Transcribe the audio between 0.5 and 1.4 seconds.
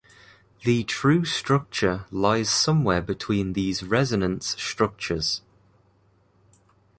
The true